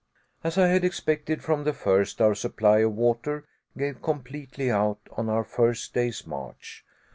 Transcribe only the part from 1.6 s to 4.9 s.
the first, our supply of water gave completely